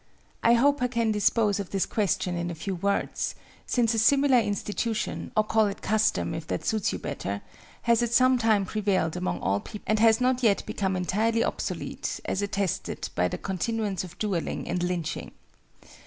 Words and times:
I 0.41 0.55
hope 0.55 0.81
I 0.81 0.87
can 0.87 1.11
dispose 1.11 1.59
of 1.59 1.69
this 1.69 1.85
question 1.85 2.35
in 2.35 2.49
a 2.49 2.55
few 2.55 2.73
words, 2.73 3.35
since 3.67 3.93
a 3.93 3.99
similar 3.99 4.39
institution, 4.39 5.31
or 5.37 5.43
call 5.43 5.67
it 5.67 5.83
custom, 5.83 6.33
if 6.33 6.47
that 6.47 6.65
suits 6.65 6.91
you 6.91 6.97
better, 6.97 7.41
has 7.83 8.01
at 8.01 8.11
some 8.11 8.39
time 8.39 8.65
prevailed 8.65 9.15
among 9.15 9.41
all 9.41 9.59
peoples 9.59 9.83
and 9.85 9.99
has 9.99 10.19
not 10.19 10.41
yet 10.41 10.65
become 10.65 10.95
entirely 10.95 11.43
obsolete, 11.43 12.19
as 12.25 12.41
attested 12.41 13.09
by 13.13 13.27
the 13.27 13.37
continuance 13.37 14.03
of 14.03 14.17
duelling 14.17 14.67
and 14.67 14.81
lynching. 14.81 15.33